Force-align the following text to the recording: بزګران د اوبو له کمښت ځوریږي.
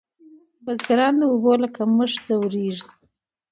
بزګران 0.63 1.13
د 1.19 1.21
اوبو 1.31 1.53
له 1.61 1.67
کمښت 1.75 2.17
ځوریږي. 2.27 2.81